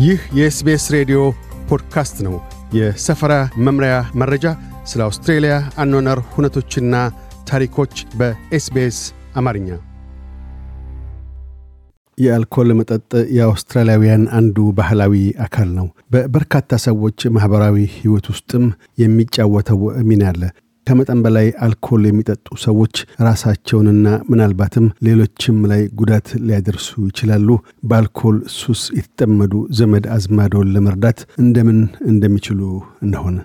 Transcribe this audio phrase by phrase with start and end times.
[0.00, 1.18] ይህ የ SBS ሬዲዮ
[1.68, 2.34] ፖድካስት ነው።
[2.74, 4.44] የሰፈራ መምሪያ መረጃ፣
[4.90, 6.94] ስለ አውስትሬልያ አኗነር ሁነቶችና
[7.48, 8.98] ታሪኮች በ SBS
[9.36, 9.68] አማርኛ።
[12.18, 13.02] የአልኮል መጠጥ
[13.36, 15.14] የአውስትራሊያውያን አንዱ ባህላዊ
[15.44, 18.64] አካል ነው። በበርካታ ሰዎች ማኅበራዊ ሕይወት ውስጥም
[18.98, 20.42] የሚጫወተው ሚና አለ።
[20.86, 27.48] ከመጠን በላይ አልኮል የሚጠጡ ሰዎች ራሳቸውንና ምናልባትም ሌሎችም ላይ ጉዳት ሊያደርሱ ይችላሉ።
[27.90, 32.60] በአልኮል ሱስ የተጠመዱ ዘመድ አዝማዶን ለመርዳት እንደምን እንደሚችሉ
[33.02, 33.38] እንደሆነ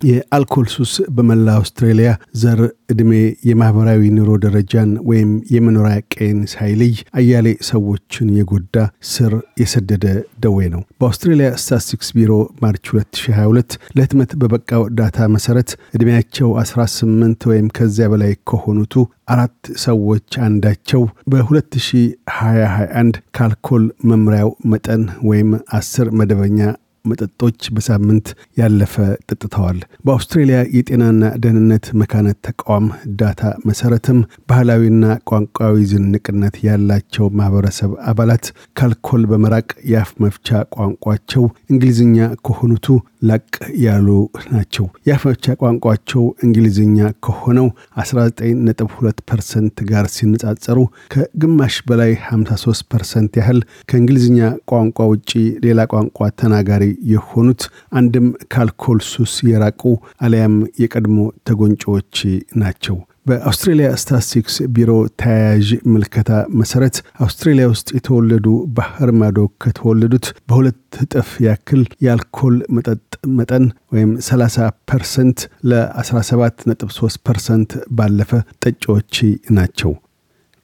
[0.00, 2.10] የአልኮል ሱስ በመላ አውስትራሊያ
[2.40, 2.60] ዘር፣
[2.92, 3.10] ዕድሜ፣
[3.48, 8.76] የማኅበራዊ ኑሮ ደረጃን ወይም የመኖሪያ ቀዬን ሳይለይ አያሌ ሰዎችን የጎዳ
[9.12, 9.32] ስር
[9.62, 10.04] የሰደደ
[10.44, 12.32] ደዌ ነው። በአውስትሬሊያ ስታትስቲክስ ቢሮ
[12.62, 18.94] March 2022 ለህትመት በበቃው data መሠረት ዕድሜያቸው 18 ወይም ከዚያ በላይ ከሆኑቱ
[19.28, 26.60] አራት ሰዎች አንዳቸው በ2021 ከአልኮል መምሪያው መጠን ወይም 10 መደበኛ
[27.06, 28.28] መጠጦች በሳምንት
[28.60, 28.94] ያለፈ
[29.28, 32.86] ጠጥተዋል። በአውስትሬልያ የጤናና ደህንነት መካነት ተቋም
[33.20, 34.18] ዳታ መሰረትም
[34.50, 38.44] ባህላዊና ቋንቋዊ ዝንቅነት ያላቸው ማህበረሰብ አባላት
[38.78, 42.86] ከአልኮል በመራቅ የአፍ መፍቻ ቋንቋቸው እንግሊዝኛ ከሆኑቱ
[43.28, 43.44] ላቅ
[43.82, 44.08] ያሉ
[44.52, 47.68] ናቸው። የአፍ መፍቻ ቋንቋቸው እንግሊዝኛ ከሆነው
[48.00, 48.84] 19.2
[49.30, 50.78] percent ጋር ሲነጻጸሩ
[51.14, 53.60] ከግማሽ በላይ 53 percent ያህል
[53.90, 54.40] ከእንግሊዝኛ
[54.72, 55.30] ቋንቋ ውጪ
[55.66, 57.64] ሌላ ቋንቋ ተናጋሪ የሆኑት
[57.96, 59.82] አንድም ከአልኮል ሱስ የራቁ
[60.20, 61.18] አሊያም የቀድሞ
[61.48, 62.16] ተጎንጮዎች
[62.56, 64.90] ናቸው። በአውስትሬልያ ስታስቲክስ ቢሮ
[65.20, 68.46] ተያያዥ ምልከታ መሰረት አውስትሬልያ ውስጥ የተወለዱ
[68.76, 73.00] ባህር ማዶ ከተወለዱት በሁለት እጥፍ ያክል የአልኮል መጠጥ
[73.38, 74.58] መጠን ወይም 30
[74.90, 75.40] percent
[75.70, 78.30] ለ17.3 ፐርሰንት ባለፈ
[78.64, 79.14] ጠጪዎች
[79.56, 79.92] ናቸው።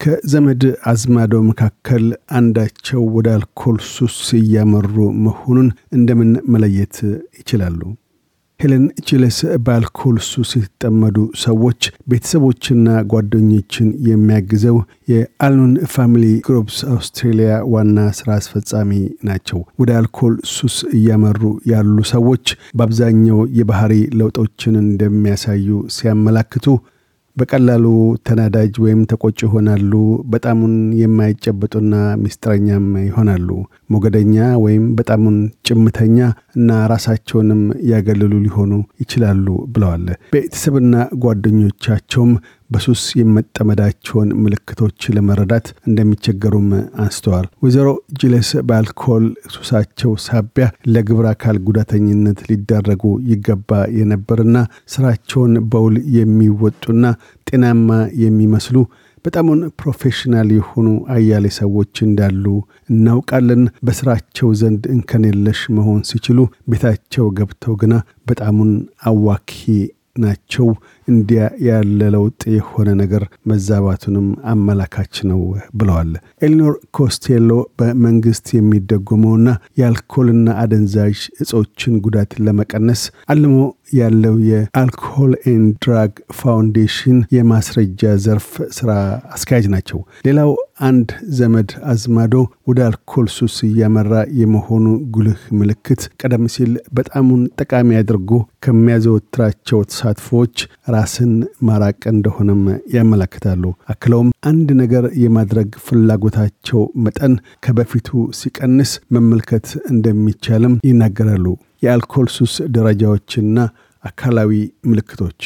[0.00, 2.04] ከዘመድ አዝማዶ መካከል
[2.36, 4.94] አንዳቸው ወደ አልኮል ሱስ እያመሩ
[5.26, 6.96] መሆኑን እንደምን መለየት
[7.40, 7.80] ይችላሉ?
[8.62, 11.80] ሄለን ጅለስ በአልኮል ሱስ የተጠመዱ ሰዎች
[12.10, 14.76] ቤተሰቦችና ጓደኞችን የሚያግዘው
[15.12, 18.90] የ Al-Anon Family Groups Australia ዋና ስራ አስፈጻሚ
[19.28, 21.40] ናቸው። ወደ አልኮል ሱስ እያመሩ
[21.72, 22.44] ያሉ ሰዎች
[22.76, 26.68] በአብዛኛው የባህሪ ለውጦችን እንደሚያሳዩ ሲያመላክቱ
[27.36, 27.84] በቀላሉ
[28.26, 29.92] ተናዳጅ ወይም ተቆጭ ይሆናሉ።
[30.32, 33.48] በጣሙን የማይጨበጡና ሚስጥረኛም ይሆናሉ።
[33.92, 34.34] ሞገደኛ
[34.64, 35.36] ወይም በጣሙን
[35.68, 36.18] ጭምተኛ
[36.56, 38.72] እና ራሳቸውንም ያገለሉ ሊሆኑ
[39.02, 40.04] ይችላሉ ብለዋል።
[40.34, 40.94] ቤተሰብና
[41.24, 42.32] ጓደኞቻቸውም
[42.72, 46.68] በሱስ የመጠመዳቸውን ምልክቶች ለመረዳት እንደሚቸገሩም
[47.02, 47.88] አንስተዋል። ወይዘሮ
[48.20, 49.24] ጅለስ በአልኮል
[49.54, 53.02] ሱሳቸው ሳቢያ ለግብረ አካል ጉዳተኝነት ሊዳረጉ
[53.32, 54.56] ይገባ የነበርና
[54.94, 57.04] ስራቸውን በውል የሚወጡና
[57.46, 57.88] ጤናማ
[58.22, 58.76] የሚመስሉ
[59.24, 62.44] በጣሙን professional የሆኑ አያሌ ሰዎች እንዳሉ
[62.90, 66.38] እናውቃለን። በስራቸው ዘንድ እንከን የለሽ መሆን ሲችሉ
[66.72, 67.94] ቤታቸው ገብተው ግና
[68.28, 68.72] በጣሙን
[69.10, 69.52] አዋኪ
[70.16, 70.66] ናቸው።
[71.08, 75.40] እንዲያ ያለ ለውጥ የሆነ ነገር መዛባቱንም አመላካች ነው
[75.78, 76.10] ብለዋል።
[76.42, 79.48] ኤሊኖር ኮስቴሎ በመንግስት የሚደጎመውና
[79.80, 81.14] የአልኮልና አደንዛዥ
[81.44, 83.02] እጾችን ጉዳት ለመቀነስ
[83.32, 83.56] አልሞ
[83.96, 88.46] ያለው የ Alcohol and Drug Foundation የማስረጃ ዘርፍ
[88.76, 88.90] ስራ
[89.34, 90.50] አስኪያጅ ናቸው። ሌላው
[90.84, 91.08] አንድ
[91.38, 92.34] ዘመድ አዝማዶ
[92.68, 98.30] ወደ አልኮል ሱስ እያመራ የመሆኑ ጉልህ ምልክት ቀደም ሲል በጣሙን ጠቃሚ አድርጎ
[98.66, 100.56] ከሚያዘወትራቸው ተሳትፎዎች
[100.92, 101.32] ራስን
[101.62, 102.62] ማራቅ እንደሆነም
[102.94, 108.08] ያመላክታሉ። አክለውም አንድ ነገር የማድረግ ፍላጎታቸው መጠን ከበፊቱ
[108.40, 111.46] ሲቀንስ መመልከት እንደሚቻልም ይናገራሉ።
[111.82, 113.56] የአልኮል ሱስ ደረጃዎችና
[114.04, 114.52] አካላዊ
[114.90, 115.40] ምልክቶች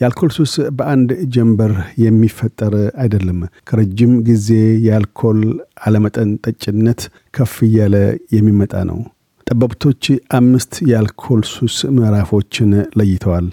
[0.00, 1.72] የአልኮል ሱስ በአንድ ጀንበር
[2.02, 3.38] የሚፈጠር አይደለም።
[3.68, 4.48] ከረጅም ጊዜ
[4.84, 5.40] የአልኮል
[5.86, 7.00] አለመጠን ጠጭነት
[7.34, 7.94] ከፍ እያለ
[8.34, 8.98] የሚመጣ ነው።
[9.46, 10.04] ጠበብቶች
[10.38, 13.46] አምስት የአልኮል ሱስ ምዕራፎችን ለይተዋል።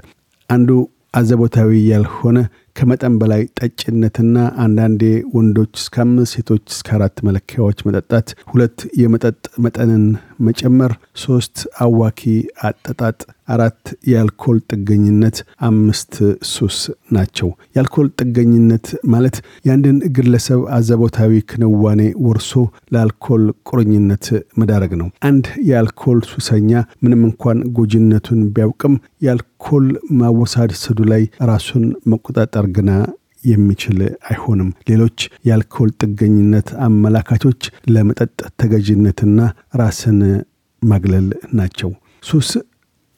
[0.50, 0.69] አንዱ
[1.15, 2.37] አዘቦታዊ ያልሆነ
[2.75, 5.04] ከመጠን በላይ ጠጭነትና አንዳንዴ
[5.36, 9.36] ወንዶች እስከ አምስት ሴቶች እስከ አራት መለኪያዎች መጠጣት፣ ሁለት የመጠጥ
[9.66, 10.04] መጠንን
[10.42, 10.92] መጨመር፣
[11.24, 12.22] ሶስት አዋኪ
[12.68, 13.19] አጠጣጥ፣
[13.50, 15.38] አራት የአልኮል ጥገኝነት፣
[15.68, 16.13] አምስት
[16.51, 16.77] ሱስ
[17.16, 19.36] ናቸው። የአልኮል ጥገኝነት ማለት
[19.68, 22.51] የአንድን ግለሰብ አዘቦታዊ ክንዋኔ ወርሶ
[22.94, 24.25] ለአልኮል ቁርኝነት
[24.62, 26.71] መዳረግ ነው። አንድ የአልኮል ሱሰኛ
[27.04, 28.95] ምንም እንኳን ጎጂነቱን ቢያውቅም
[29.25, 29.86] የአልኮል
[30.19, 32.91] ማወሳድ ስዱ ላይ ራሱን መቆጣጠር ግና
[33.44, 39.39] የሚችል አይሆንም። ሌሎች የአልኮል ጥገኝነት አመላካቾች ለመጠጥ ተገዥነትና
[39.75, 40.19] ራስን
[40.81, 41.91] ማግለል ናቸው።
[42.23, 42.50] ሱስ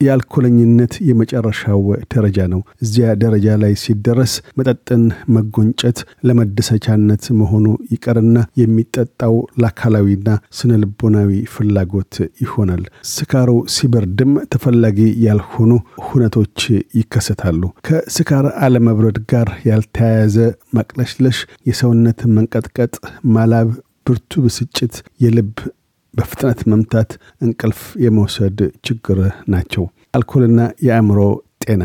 [0.01, 1.81] የአልኮለኝነት የመጨረሻው
[2.13, 5.03] ደረጃ ነው። እዚያ ደረጃ ላይ ሲደረስ መጠጥን
[5.35, 8.25] መጎንጨት ለመደሰቻነት መሆኑ ይቀርና
[8.61, 12.13] የሚጠጣው ለአካላዊና ስነ ልቦናዊ ፍላጎት
[12.43, 12.83] ይሆናል።
[13.13, 15.71] ስካሩ ሲበርድም ተፈላጊ ያልሆኑ
[16.07, 16.59] ሁነቶች
[16.99, 20.35] ይከሰታሉ። ከስካር አለመብረድ ጋር ያልተያያዘ
[20.77, 21.39] ማቅለሽለሽ፣
[21.69, 22.93] የሰውነት መንቀጥቀጥ፣
[23.33, 23.69] ማላብ፣
[24.07, 25.53] ብርቱ ብስጭት፣ የልብ
[26.13, 27.11] በፍጥነት መምታት፣
[27.41, 29.19] እንቅልፍ የመውሰድ ችግር
[29.49, 31.19] ናቸው። አልኮልና የአእምሮ
[31.63, 31.83] ጤና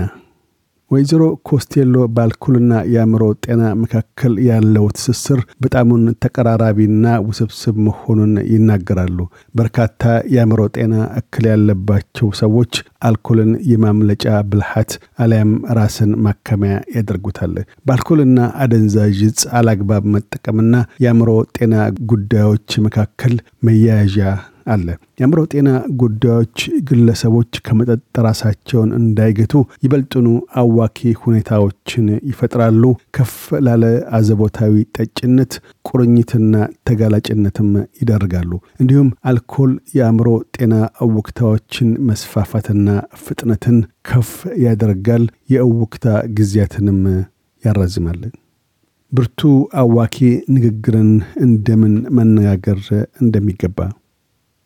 [0.93, 9.19] ወይዘሮ ኮስቴሎ በአልኮልና የአእምሮ ጤና መካከል ያለው ትስስር በጣሙን ተቀራራቢና ውስብስብ መሆኑን ይናገራሉ።
[9.55, 10.03] በርካታ
[10.35, 12.75] የአእምሮ ጤና እክል ያለባቸው ሰዎች
[13.09, 14.93] አልኮልን የማምለጫ ብልሃት
[15.23, 17.55] አሊያም ራስን ማከሚያ ያደርጉታል።
[17.87, 20.75] በአልኮልና አደንዛዥ ዕፅ አላግባብ መጠቀምና
[21.05, 21.75] የአእምሮ ጤና
[22.13, 24.19] ጉዳዮች መካከል መያያዣ
[24.67, 24.87] አለ።
[25.19, 25.69] የአእምሮ ጤና
[26.03, 29.55] ጉዳዮች ግለሰቦች ከመጠጥ ራሳቸውን እንዳይገቱ
[29.85, 30.27] ይበልጥኑ
[30.63, 32.83] አዋኪ ሁኔታዎችን ይፈጥራሉ።
[33.17, 33.35] ከፍ
[33.67, 33.85] ላለ
[34.19, 35.53] አዘቦታዊ ጠጭነት፣
[35.89, 36.55] ቁርኝትና
[36.89, 37.71] ተጋላጭነትም
[38.01, 38.51] ይዳርጋሉ።
[38.81, 40.75] እንዲሁም አልኮል የአእምሮ ጤና
[41.07, 42.89] እውክታዎችን መስፋፋትና
[43.23, 44.33] ፍጥነትን ከፍ
[44.65, 46.07] ያደርጋል። የእውክታ
[46.37, 47.01] ጊዜያትንም
[47.63, 48.23] ያራዝማል።
[49.13, 49.41] ብርቱ
[49.75, 50.17] አዋኪ
[50.55, 51.11] ንግግርን
[51.43, 52.79] እንደምን መነጋገር
[53.23, 53.79] እንደሚገባ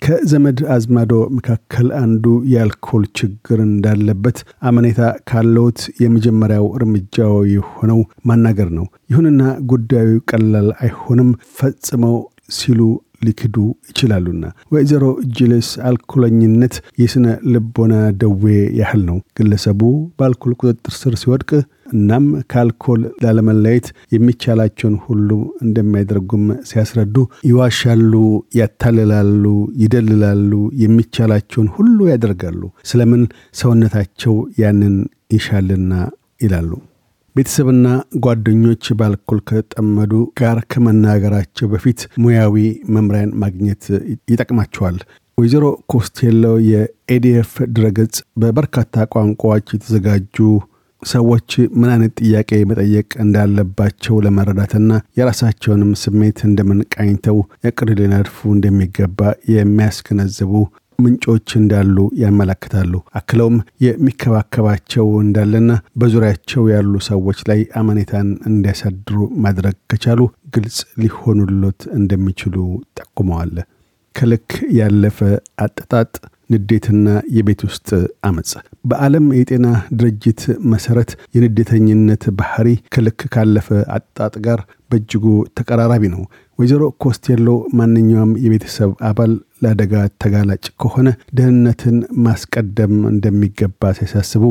[0.03, 5.01] ከዘመድ አዝማዶ መካከል አንዱ የአልኮል ችግር እንዳለበት አመኔታ
[5.31, 12.17] ካለውት የመጀመሪያው እርምጃው የሆነው ማናገር ነው። ይሁንና ጉዳዩ ቀላል አይሆንም ፈጽመው
[12.53, 12.81] ሲሉ
[13.23, 13.57] ሊክዱ
[13.91, 15.05] ይችላሉና። ወይዘሮ
[15.37, 18.45] ጅልስ አልኮለኝነት የስነ ልቦና ደዌ
[18.81, 19.81] ያህል ነው። ግለሰቡ
[20.19, 21.51] በአልኮል ቁጥጥር ስር ሲወድቅ
[21.93, 25.29] እናም ከአልኮል ላለመለየት የሚቻላቸውን ሁሉ
[25.67, 27.17] እንደሚያደርጉም ሲያስረዱ
[27.49, 28.13] ይዋሻሉ፣
[28.61, 29.45] ያታልላሉ፣
[29.83, 30.53] ይደልላሉ፣
[30.83, 33.23] የሚቻላቸውን ሁሉ ያደርጋሉ። ስለምን
[33.61, 34.97] ሰውነታቸው ያንን
[35.33, 35.93] ይሻልና
[36.41, 36.71] ይላሉ።
[37.37, 37.87] ቤተሰብና
[38.25, 42.55] ጓደኞች በአልኮል ከጠመዱ ጋር ከመናገራቸው በፊት ሙያዊ
[42.95, 43.83] መምሪያን ማግኘት
[44.31, 44.97] ይጠቅማቸዋል።
[45.39, 50.37] ወይዘሮ ኮስቴሎ የኤዲኤፍ ድረገጽ በበርካታ ቋንቋዎች የተዘጋጁ
[51.03, 57.39] ሰዎች ምን አይነት ጥያቄ መጠየቅ እንዳለባቸው ለመረዳትና የራሳቸውንም ስሜት እንደምን ቃኝተው
[57.69, 59.21] እቅድ ሊነድፉ እንደሚገባ
[59.55, 60.53] የሚያስገነዝቡ
[60.99, 63.57] ምንጮች እንዳሉ ያመላክታሉ። አክለውም
[63.87, 65.71] የሚከባከባቸው እንዳለና
[66.01, 70.21] በዙሪያቸው ያሉ ሰዎች ላይ አመኔታን እንዲያሳድሩ ማድረግ ከቻሉ
[70.57, 72.57] ግልጽ ሊሆኑሎት እንደሚችሉ
[73.01, 73.55] ጠቁመዋል።
[74.15, 75.19] ከልክ ያለፈ
[75.63, 76.13] አጠጣጥ
[76.51, 77.07] ንዴትና
[77.37, 77.89] የቤት ውስጥ
[78.29, 78.51] አመፅ
[78.91, 79.67] በዓለም የጤና
[79.99, 80.41] ድርጅት
[80.73, 84.61] መሰረት የንዴተኝነት ባህሪ ከልክ ካለፈ አጣጥ ጋር
[84.91, 85.25] በእጅጉ
[85.59, 86.23] ተቀራራቢ ነው።
[86.59, 87.49] ወይዘሮ ኮስቴሎ
[87.79, 89.33] ማንኛውም የቤተሰብ አባል
[89.63, 91.09] ለአደጋ ተጋላጭ ከሆነ
[91.39, 91.97] ደህንነትን
[92.27, 94.45] ማስቀደም እንደሚገባ ሲያሳስቡ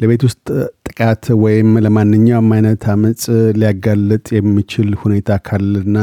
[0.00, 0.46] ለቤት ውስጥ
[0.86, 3.24] ጥቃት ወይም ለማንኛውም አይነት አመፅ
[3.58, 5.98] ሊያጋልጥ የሚችል ሁኔታ ካለና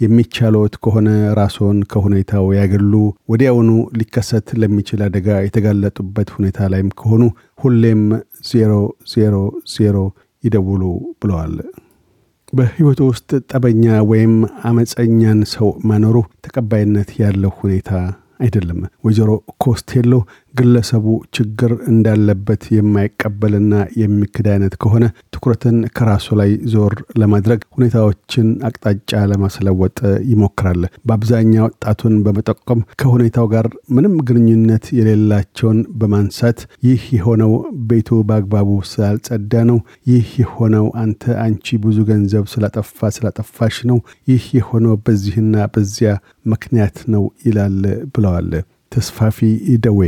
[0.00, 1.08] የሚቻለዎት ከሆነ
[1.38, 2.92] ራስዎን ከሁኔታው ያገሉ።
[3.28, 7.22] ወዲያውኑ ሊከሰት ለሚችል አደጋ የተጋለጡበት ሁኔታ ላይም ከሆኑ
[7.58, 8.02] ሁሌም
[8.50, 8.72] ዜሮ
[9.12, 9.34] ዜሮ
[9.74, 9.96] ዜሮ
[10.44, 10.82] ይደውሉ
[11.22, 11.56] ብለዋል።
[12.52, 14.32] በሕይወቱ ውስጥ ጠበኛ ወይም
[14.64, 16.16] አመፀኛን ሰው ማኖሩ
[16.46, 17.90] ተቀባይነት ያለው ሁኔታ
[18.40, 19.30] አይደለም። ወይዘሮ
[19.62, 20.12] ኮስቴሎ
[20.54, 21.06] ግለሰቡ
[21.36, 25.04] ችግር እንዳለበት የማይቀበልና የሚክድ አይነት ከሆነ
[25.34, 29.98] ትኩረትን ከራሱ ላይ ዞር ለማድረግ ሁኔታዎችን አቅጣጫ ለማስለወጥ
[30.30, 33.66] ይሞክራል። በአብዛኛው ጣቱን በመጠቆም ከሁኔታው ጋር
[33.96, 37.52] ምንም ግንኙነት የሌላቸውን በማንሳት ይህ የሆነው
[37.90, 39.78] ቤቱ በአግባቡ ስላልጸዳ ነው፣
[40.10, 45.38] ይህ የሆነው አንተ አንቺ ብዙ ገንዘብ ስላጠፋ ስላጠፋሽ ነው፣ ይህ የሆነው በዚህና
[45.74, 46.12] በዚያ
[46.52, 47.80] ምክንያት ነው ይላል
[48.12, 48.52] ብለዋል።
[48.92, 49.38] ተስፋፊ
[49.84, 50.00] ደዌ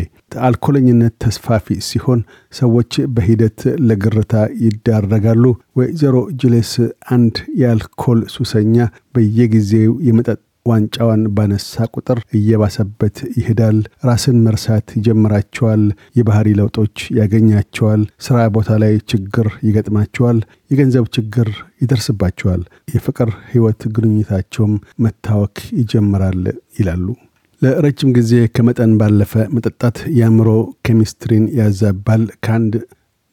[0.46, 2.20] አልኮለኝነት ተስፋፊ ሲሆን
[2.52, 4.34] ሰዎች በሂደት ለግርታ
[4.64, 5.44] ይዳረጋሉ።
[5.76, 6.72] ወይዘሮ ጅሌስ
[7.14, 8.76] አንድ የአልኮል ሱሰኛ
[9.14, 15.82] በየጊዜው የመጠጥ ዋንጫዋን ባነሳ ቁጥር እየባሰበት ይሄዳል። ራስን መርሳት ይጀምራቸዋል።
[16.18, 20.38] የባህሪ ለውጦች ያገኛቸዋል። ስራ ቦታ ላይ ችግር ይገጥማቸዋል።
[20.70, 21.50] የገንዘብ ችግር
[21.82, 22.62] ይደርስባቸዋል።
[22.94, 24.74] የፍቅር ህይወት ግንኙነታቸውም
[25.04, 26.42] መታወክ ይጀምራል
[26.78, 27.06] ይላሉ።
[27.62, 30.48] ለረጅም ጊዜ ከመጠን ባለፈ መጠጣት የአእምሮ
[30.86, 32.74] ኬሚስትሪን ያዛባል። ከአንድ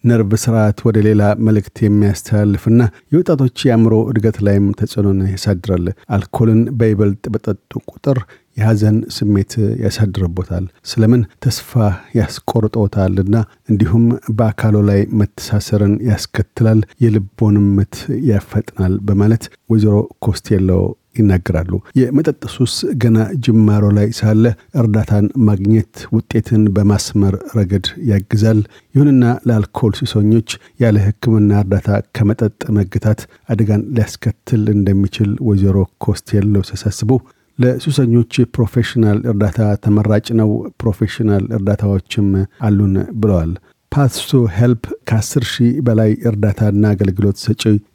[0.04, 2.82] ነርቭ ስርዓት ወደ ሌላ መልእክት የሚያስተላልፍና
[3.12, 8.20] የወጣቶች የአእምሮ እድገት ላይም ተጽዕኖን ያሳድራል። አልኮልን በይበልጥ በጠጡ ቁጥር
[8.60, 11.72] የሐዘን ስሜት ያሳድርቦታል። ስለምን ተስፋ
[12.20, 13.36] ያስቆርጦታልና
[13.72, 14.06] እንዲሁም
[14.38, 17.98] በአካሎ ላይ መተሳሰርን ያስከትላል፣ የልቦንም ምት
[18.30, 20.72] ያፈጥናል በማለት ወይዘሮ ኮስቴሎ
[21.16, 24.44] ይናገራሉ። የመጠጥ ሱስ ገና ጅማሮ ላይ ሳለ
[24.82, 28.60] እርዳታን ማግኘት ውጤትን በማስመር ረገድ ያግዛል።
[28.96, 30.50] ይሁንና ለአልኮል ሱሰኞች
[30.84, 31.88] ያለ ሕክምና እርዳታ
[32.18, 37.12] ከመጠጥ መግታት አደጋን ሊያስከትል እንደሚችል ወይዘሮ ኮስቴሎ ሲያሳስቡ
[37.60, 40.50] ለሱሰኞች professional እርዳታ ተመራጭ ነው።
[40.82, 42.28] professional እርዳታዎችም
[42.62, 43.51] አሉን ብለዋል።
[43.92, 47.38] Path2Help ከ10 ሺህ በላይ እርዳታና አገልግሎት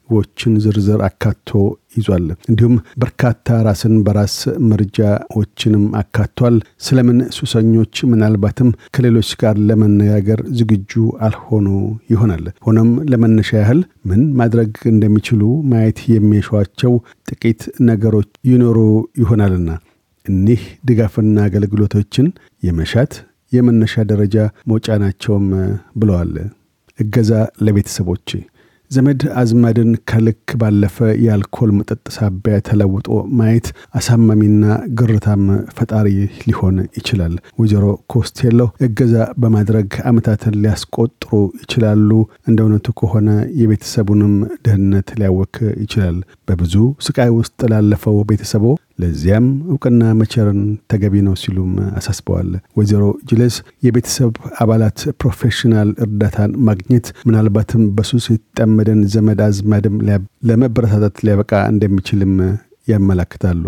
[0.09, 1.51] ሰጪዎችን ዝርዝር አካቶ
[1.97, 4.37] ይዟል። እንዲሁም በርካታ ራስን በራስ
[4.71, 6.57] መርጃዎችንም አካቷል።
[6.87, 10.93] ስለምን ሱሰኞች ምናልባትም ከሌሎች ጋር ለመነጋገር ዝግጁ
[11.27, 11.67] አልሆኑ
[12.13, 13.81] ይሆናል። ሆኖም ለመነሻ ያህል
[14.11, 15.43] ምን ማድረግ እንደሚችሉ
[15.73, 16.95] ማየት የሚሿቸው
[17.31, 18.79] ጥቂት ነገሮች ይኖሩ
[19.23, 19.71] ይሆናልና
[20.27, 22.29] እኒህ ድጋፍና አገልግሎቶችን
[22.63, 23.15] የመሻት
[23.53, 24.37] የመነሻ ደረጃ
[24.71, 25.49] መውጫ ናቸውም
[26.01, 26.35] ብለዋል።
[26.99, 27.31] እገዛ
[27.65, 28.29] ለቤተሰቦች
[28.91, 33.67] ዘመድ አዝማድን ከልክ ባለፈ የአልኮል መጠጥ ሳቢያ ተለውጦ ማየት
[33.99, 34.65] አሳማሚና
[34.99, 35.45] ግርታም
[35.77, 36.09] ፈጣሪ
[36.43, 41.31] ሊሆን ይችላል። ወይዘሮ ኮስቴሎ እገዛ በማድረግ አመታትን ሊያስቆጥሩ
[41.63, 42.11] ይችላሉ።
[42.49, 43.29] እንደ እውነቱ ከሆነ
[43.61, 46.75] የቤተሰቡንም ደህንነት ሊያወክ ይችላል። በብዙ
[47.07, 48.65] ስቃይ ውስጥ ላለፈው ቤተሰቦ
[49.03, 50.61] ለዚያም እውቅና መቸርን
[50.91, 53.55] ተገቢ ነው ሲሉም አሳስበዋል። ወይዘሮ ጅለስ
[53.87, 58.27] የቤተሰብ አባላት professional እርዳታን ማግኘት ምናልባትም በሱስ
[58.77, 59.97] የተጠመደን ዘመድ አዝማድም
[60.49, 62.33] ለመበረታታት ሊያበቃ እንደሚችልም
[62.91, 63.65] ያመላክታሉ።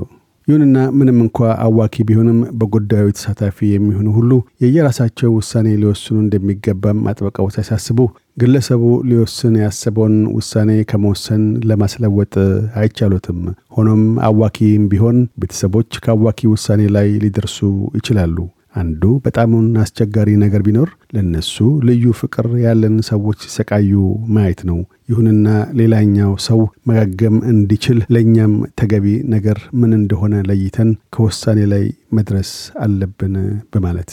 [0.48, 4.32] ይሁንና ምንም እንኳ አዋኪ ቢሆንም በጉዳዩ ተሳታፊ የሚሆኑ ሁሉ
[4.62, 7.98] የየራሳቸው ውሳኔ ሊወስኑ እንደሚገባም አጥብቀው ሲያሳስቡ
[8.36, 12.34] ግለሰቡ ሊወስን ያሰበውን ውሳኔ ከመወሰን ለማስለወጥ
[12.80, 13.40] አይቻሉትም።
[13.76, 17.58] ሆኖም አዋኪም ቢሆን ቤተሰቦች ከአዋኪ ውሳኔ ላይ ሊደርሱ
[17.98, 18.38] ይችላሉ።
[18.76, 21.54] አንዱ በጣሙን አስቸጋሪ ነገር ቢኖር ለነሱ
[21.88, 23.92] ልዩ ፍቅር ያለን ሰዎች ሲሰቃዩ
[24.34, 25.48] ማየት ነው። ይሁንና
[25.80, 31.84] ሌላኛው ሰው መጋገም እንዲችል ለእኛም ተገቢ ነገር ምን እንደሆነ ለይተን ከውሳኔ ላይ
[32.18, 32.50] መድረስ
[32.84, 33.36] አለብን
[33.74, 34.12] በማለት